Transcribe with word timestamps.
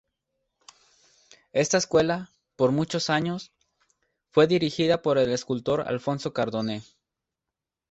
Esta 1.53 1.77
escuela, 1.77 2.31
por 2.55 2.71
muchos 2.71 3.11
años, 3.11 3.51
fue 4.31 4.47
dirigida 4.47 5.03
por 5.03 5.19
el 5.19 5.29
escultor 5.31 5.81
Alfonso 5.85 6.33
Cardone. 6.33 6.81